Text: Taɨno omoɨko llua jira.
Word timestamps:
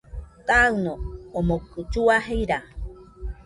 Taɨno 0.47 0.93
omoɨko 1.37 1.77
llua 1.89 2.15
jira. 2.25 2.57